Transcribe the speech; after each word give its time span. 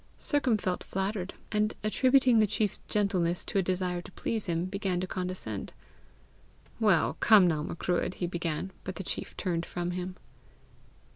Sercombe 0.17 0.59
felt 0.59 0.83
flattered, 0.83 1.35
and, 1.51 1.75
attributing 1.83 2.39
the 2.39 2.47
chief's 2.47 2.79
gentleness 2.87 3.43
to 3.43 3.59
a 3.59 3.61
desire 3.61 4.01
to 4.01 4.11
please 4.13 4.47
him, 4.47 4.65
began 4.65 4.99
to 4.99 5.05
condescend. 5.05 5.71
"Well, 6.79 7.17
come 7.19 7.45
now, 7.47 7.61
Macruadh!" 7.61 8.15
he 8.15 8.25
began; 8.25 8.71
but 8.83 8.95
the 8.95 9.03
chief 9.03 9.37
turned 9.37 9.63
from 9.63 9.91
him. 9.91 10.15